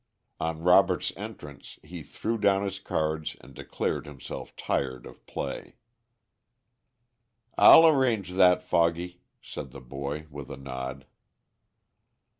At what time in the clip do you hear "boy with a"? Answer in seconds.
9.79-10.57